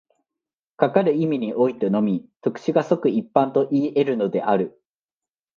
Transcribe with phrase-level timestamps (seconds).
[0.77, 4.81] かかる意味においてのみ、特殊が即一般といい得るのである。